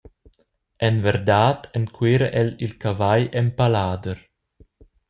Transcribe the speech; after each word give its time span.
En 0.87 0.95
verdad 1.05 1.57
enquera 1.81 2.31
el 2.41 2.49
il 2.65 2.73
cavagl 2.81 3.31
empalader. 3.41 4.19